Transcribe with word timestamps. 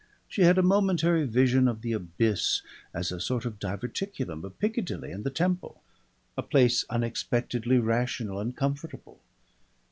She 0.27 0.41
had 0.41 0.57
a 0.57 0.63
momentary 0.63 1.27
vision 1.27 1.67
of 1.67 1.83
the 1.83 1.93
abyss 1.93 2.63
as 2.91 3.11
a 3.11 3.19
sort 3.21 3.45
of 3.45 3.59
diverticulum 3.59 4.43
of 4.43 4.57
Piccadilly 4.57 5.11
and 5.11 5.23
the 5.23 5.29
Temple, 5.29 5.79
a 6.35 6.41
place 6.41 6.83
unexpectedly 6.89 7.77
rational 7.77 8.39
and 8.39 8.57
comfortable. 8.57 9.19